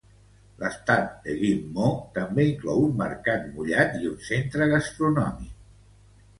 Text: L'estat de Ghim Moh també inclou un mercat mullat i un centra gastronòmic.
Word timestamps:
L'estat 0.61 1.11
de 1.27 1.35
Ghim 1.41 1.59
Moh 1.75 1.91
també 2.17 2.47
inclou 2.53 2.81
un 2.87 2.97
mercat 3.03 3.47
mullat 3.53 4.03
i 4.03 4.13
un 4.15 4.19
centra 4.33 4.73
gastronòmic. 4.77 5.57